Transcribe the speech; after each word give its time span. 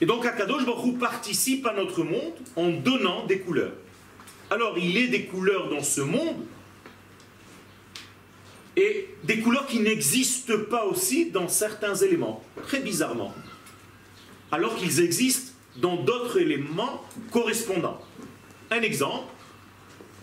Et 0.00 0.06
donc 0.06 0.24
Akadosh 0.24 0.64
Baruch 0.64 0.98
participe 0.98 1.66
à 1.66 1.74
notre 1.74 2.02
monde 2.02 2.34
en 2.56 2.70
donnant 2.70 3.26
des 3.26 3.40
couleurs. 3.40 3.74
Alors 4.50 4.78
il 4.78 4.96
est 4.96 5.08
des 5.08 5.26
couleurs 5.26 5.68
dans 5.68 5.82
ce 5.82 6.00
monde 6.00 6.44
et 8.76 9.08
des 9.24 9.40
couleurs 9.40 9.66
qui 9.66 9.80
n'existent 9.80 10.58
pas 10.70 10.86
aussi 10.86 11.30
dans 11.30 11.48
certains 11.48 11.94
éléments, 11.94 12.42
très 12.66 12.80
bizarrement, 12.80 13.34
alors 14.50 14.74
qu'ils 14.76 15.00
existent 15.00 15.52
dans 15.76 15.96
d'autres 15.96 16.38
éléments 16.38 17.04
correspondants. 17.30 18.00
Un 18.70 18.80
exemple, 18.82 19.32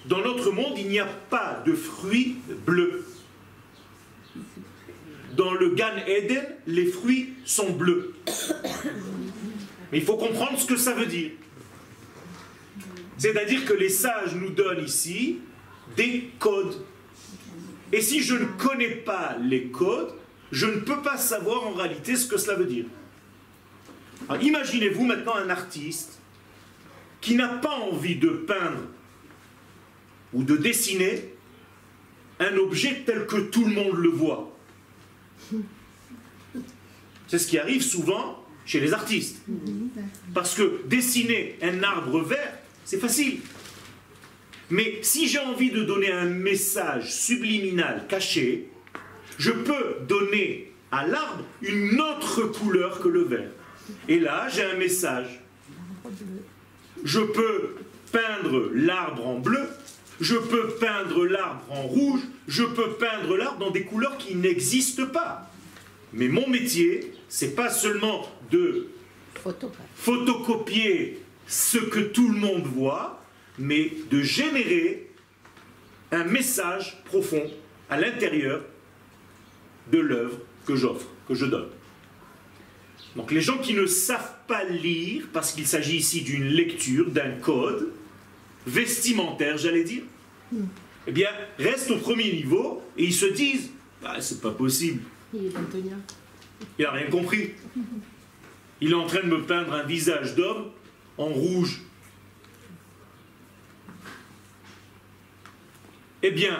dans 0.05 0.21
notre 0.21 0.51
monde, 0.51 0.73
il 0.77 0.87
n'y 0.87 0.99
a 0.99 1.05
pas 1.05 1.61
de 1.65 1.73
fruits 1.73 2.37
bleus. 2.65 3.05
Dans 5.35 5.53
le 5.53 5.69
Gan 5.69 5.97
Eden, 6.07 6.43
les 6.65 6.85
fruits 6.85 7.33
sont 7.45 7.71
bleus. 7.71 8.15
Mais 9.91 9.99
il 9.99 10.03
faut 10.03 10.17
comprendre 10.17 10.59
ce 10.59 10.65
que 10.65 10.77
ça 10.77 10.93
veut 10.93 11.05
dire. 11.05 11.31
C'est-à-dire 13.17 13.65
que 13.65 13.73
les 13.73 13.89
sages 13.89 14.35
nous 14.35 14.49
donnent 14.49 14.83
ici 14.83 15.39
des 15.95 16.29
codes. 16.39 16.83
Et 17.91 18.01
si 18.01 18.21
je 18.21 18.35
ne 18.35 18.45
connais 18.45 18.89
pas 18.89 19.37
les 19.41 19.67
codes, 19.67 20.13
je 20.51 20.65
ne 20.65 20.79
peux 20.79 21.01
pas 21.01 21.17
savoir 21.17 21.65
en 21.65 21.73
réalité 21.73 22.15
ce 22.15 22.27
que 22.27 22.37
cela 22.37 22.55
veut 22.57 22.65
dire. 22.65 22.85
Imaginez-vous 24.41 25.05
maintenant 25.05 25.35
un 25.35 25.49
artiste 25.49 26.19
qui 27.21 27.35
n'a 27.35 27.47
pas 27.47 27.75
envie 27.75 28.15
de 28.15 28.29
peindre 28.29 28.81
ou 30.33 30.43
de 30.43 30.57
dessiner 30.57 31.33
un 32.39 32.55
objet 32.57 33.03
tel 33.05 33.25
que 33.25 33.37
tout 33.37 33.65
le 33.65 33.73
monde 33.73 33.95
le 33.95 34.09
voit. 34.09 34.55
C'est 37.27 37.39
ce 37.39 37.47
qui 37.47 37.57
arrive 37.57 37.81
souvent 37.81 38.45
chez 38.67 38.79
les 38.79 38.93
artistes. 38.93 39.37
Parce 40.35 40.53
que 40.53 40.81
dessiner 40.85 41.57
un 41.63 41.81
arbre 41.81 42.21
vert, 42.21 42.53
c'est 42.85 42.99
facile. 42.99 43.39
Mais 44.69 44.99
si 45.01 45.27
j'ai 45.27 45.39
envie 45.39 45.71
de 45.71 45.83
donner 45.83 46.11
un 46.11 46.25
message 46.25 47.13
subliminal 47.13 48.05
caché, 48.07 48.67
je 49.39 49.51
peux 49.51 50.05
donner 50.07 50.71
à 50.91 51.07
l'arbre 51.07 51.45
une 51.61 51.99
autre 51.99 52.43
couleur 52.43 52.99
que 52.99 53.07
le 53.07 53.23
vert. 53.23 53.49
Et 54.09 54.19
là, 54.19 54.47
j'ai 54.49 54.63
un 54.63 54.75
message. 54.75 55.41
Je 57.03 57.21
peux 57.21 57.75
peindre 58.11 58.69
l'arbre 58.73 59.27
en 59.27 59.39
bleu, 59.39 59.67
je 60.19 60.35
peux 60.35 60.69
peindre 60.79 61.25
l'arbre 61.25 61.63
en 61.69 61.83
rouge, 61.83 62.21
je 62.47 62.63
peux 62.63 62.93
peindre 62.93 63.37
l'arbre 63.37 63.59
dans 63.59 63.71
des 63.71 63.83
couleurs 63.83 64.17
qui 64.17 64.35
n'existent 64.35 65.05
pas. 65.05 65.49
Mais 66.13 66.27
mon 66.27 66.47
métier, 66.47 67.13
c'est 67.29 67.55
pas 67.55 67.69
seulement 67.69 68.27
de 68.51 68.87
photocopier 69.95 71.19
ce 71.47 71.77
que 71.77 71.99
tout 71.99 72.29
le 72.29 72.39
monde 72.39 72.65
voit, 72.65 73.23
mais 73.57 73.91
de 74.09 74.21
générer 74.21 75.09
un 76.11 76.23
message 76.23 77.01
profond 77.05 77.49
à 77.89 77.99
l'intérieur 77.99 78.63
de 79.91 79.99
l'œuvre 79.99 80.39
que 80.65 80.75
j'offre, 80.75 81.07
que 81.27 81.35
je 81.35 81.45
donne. 81.45 81.69
Donc 83.15 83.31
les 83.31 83.41
gens 83.41 83.57
qui 83.57 83.73
ne 83.73 83.85
savent 83.85 84.35
pas 84.47 84.63
lire, 84.63 85.25
parce 85.33 85.53
qu'il 85.53 85.67
s'agit 85.67 85.97
ici 85.97 86.21
d'une 86.21 86.45
lecture, 86.45 87.09
d'un 87.09 87.31
code 87.31 87.91
vestimentaire, 88.65 89.57
j'allais 89.57 89.83
dire, 89.83 90.03
eh 91.07 91.11
bien, 91.11 91.29
restent 91.57 91.91
au 91.91 91.97
premier 91.97 92.31
niveau 92.31 92.81
et 92.97 93.05
ils 93.05 93.13
se 93.13 93.25
disent 93.25 93.71
ah, 94.03 94.21
c'est 94.21 94.41
pas 94.41 94.51
possible. 94.51 95.01
Il 95.33 95.51
n'a 96.79 96.91
rien 96.91 97.09
compris. 97.09 97.51
Il 98.81 98.91
est 98.91 98.95
en 98.95 99.07
train 99.07 99.21
de 99.21 99.27
me 99.27 99.43
peindre 99.43 99.73
un 99.73 99.83
visage 99.83 100.35
d'homme 100.35 100.71
en 101.17 101.27
rouge. 101.27 101.81
Eh 106.23 106.31
bien, 106.31 106.59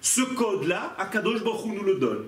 ce 0.00 0.22
code-là, 0.22 0.94
Akadosh 0.98 1.42
Baruch 1.42 1.66
nous 1.66 1.84
le 1.84 1.96
donne. 1.96 2.24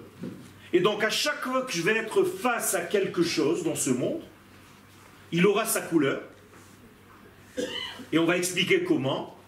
Et 0.72 0.80
donc 0.80 1.04
à 1.04 1.10
chaque 1.10 1.42
fois 1.42 1.62
que 1.62 1.72
je 1.72 1.82
vais 1.82 1.96
être 1.96 2.24
face 2.24 2.74
à 2.74 2.80
quelque 2.80 3.22
chose 3.22 3.62
dans 3.62 3.76
ce 3.76 3.90
monde, 3.90 4.22
il 5.32 5.46
aura 5.46 5.64
sa 5.66 5.80
couleur. 5.80 6.22
Et 8.12 8.18
on 8.18 8.24
va 8.24 8.36
expliquer 8.36 8.84
comment. 8.84 9.38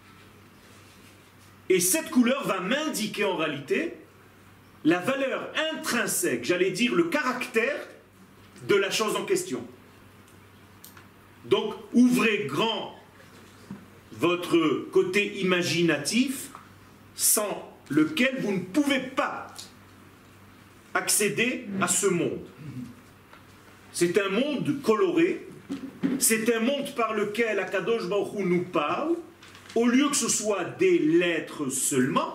Et 1.68 1.80
cette 1.80 2.10
couleur 2.10 2.46
va 2.46 2.60
m'indiquer 2.60 3.24
en 3.24 3.36
réalité 3.36 3.96
la 4.86 5.00
valeur 5.00 5.52
intrinsèque, 5.72 6.44
j'allais 6.44 6.70
dire 6.70 6.94
le 6.94 7.04
caractère 7.04 7.76
de 8.68 8.76
la 8.76 8.88
chose 8.88 9.16
en 9.16 9.24
question. 9.24 9.66
Donc 11.44 11.74
ouvrez 11.92 12.46
grand 12.46 12.94
votre 14.12 14.86
côté 14.92 15.40
imaginatif 15.40 16.50
sans 17.16 17.68
lequel 17.90 18.36
vous 18.40 18.52
ne 18.52 18.60
pouvez 18.60 19.00
pas 19.00 19.48
accéder 20.94 21.66
à 21.80 21.88
ce 21.88 22.06
monde. 22.06 22.46
C'est 23.92 24.16
un 24.20 24.28
monde 24.28 24.80
coloré, 24.82 25.48
c'est 26.20 26.54
un 26.54 26.60
monde 26.60 26.94
par 26.94 27.12
lequel 27.12 27.58
Akadosh 27.58 28.06
Baruch 28.06 28.38
nous 28.38 28.62
parle, 28.62 29.16
au 29.74 29.88
lieu 29.88 30.08
que 30.08 30.16
ce 30.16 30.28
soit 30.28 30.64
des 30.78 31.00
lettres 31.00 31.70
seulement, 31.70 32.34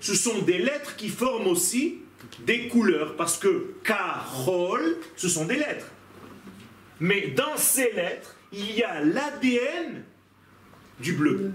ce 0.00 0.14
sont 0.14 0.42
des 0.42 0.58
lettres 0.58 0.96
qui 0.96 1.08
forment 1.08 1.48
aussi 1.48 1.98
des 2.40 2.68
couleurs, 2.68 3.16
parce 3.16 3.38
que 3.38 3.74
Karol, 3.84 4.98
ce 5.16 5.28
sont 5.28 5.44
des 5.44 5.56
lettres. 5.56 5.90
Mais 7.00 7.28
dans 7.28 7.56
ces 7.56 7.92
lettres, 7.92 8.36
il 8.52 8.72
y 8.72 8.82
a 8.82 9.00
l'ADN 9.02 10.04
du 11.00 11.12
bleu 11.12 11.52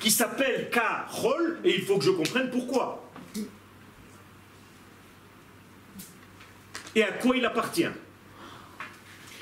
qui 0.00 0.10
s'appelle 0.10 0.70
Karol, 0.70 1.58
et 1.64 1.74
il 1.74 1.82
faut 1.82 1.98
que 1.98 2.04
je 2.04 2.10
comprenne 2.10 2.50
pourquoi. 2.50 3.02
Et 6.94 7.02
à 7.02 7.12
quoi 7.12 7.36
il 7.36 7.44
appartient. 7.44 7.88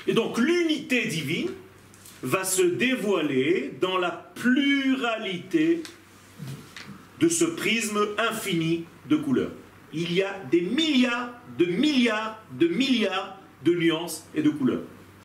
Et 0.07 0.13
donc 0.13 0.37
l'unité 0.37 1.05
divine 1.07 1.51
va 2.23 2.43
se 2.43 2.61
dévoiler 2.61 3.73
dans 3.81 3.97
la 3.97 4.11
pluralité 4.35 5.83
de 7.19 7.29
ce 7.29 7.45
prisme 7.45 7.99
infini 8.17 8.85
de 9.09 9.15
couleurs. 9.15 9.51
Il 9.93 10.13
y 10.13 10.21
a 10.21 10.33
des 10.51 10.61
milliards 10.61 11.33
de 11.57 11.65
milliards 11.65 12.41
de 12.59 12.67
milliards 12.67 13.39
de 13.63 13.73
nuances 13.73 14.27
et 14.35 14.41
de 14.41 14.49
couleurs. 14.49 14.83